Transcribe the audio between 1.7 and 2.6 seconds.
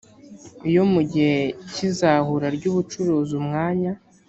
cy izahura